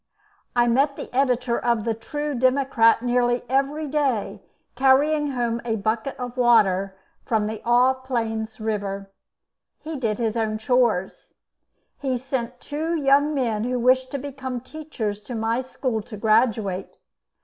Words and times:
I 0.55 0.67
met 0.67 0.95
the 0.95 1.15
editor 1.15 1.59
of 1.59 1.83
the 1.83 1.93
'True 1.93 2.33
Democrat' 2.33 3.03
nearly 3.03 3.43
every 3.47 3.85
day 3.87 4.41
carrying 4.75 5.33
home 5.33 5.61
a 5.63 5.75
bucket 5.75 6.17
of 6.17 6.37
water 6.37 6.97
from 7.23 7.45
the 7.45 7.61
Aux 7.67 7.93
Plaines 8.03 8.59
river. 8.59 9.11
He 9.83 9.95
did 9.97 10.17
his 10.17 10.35
own 10.35 10.57
chores. 10.57 11.35
He 11.99 12.17
sent 12.17 12.59
two 12.59 12.95
young 12.99 13.35
men 13.35 13.63
who 13.63 13.77
wished 13.77 14.09
to 14.09 14.17
become 14.17 14.59
teachers 14.59 15.21
to 15.21 15.35
my 15.35 15.61
school 15.61 16.01
to 16.01 16.17
graduate. 16.17 16.97